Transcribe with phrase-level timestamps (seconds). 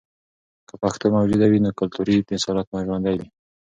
[0.67, 3.27] که پښتو موجوده وي، نو کلتوري اصالت به ژوندۍ وي.